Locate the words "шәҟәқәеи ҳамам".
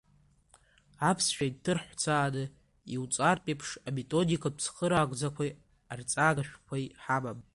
6.47-7.39